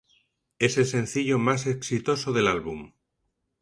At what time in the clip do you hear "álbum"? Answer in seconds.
2.47-2.91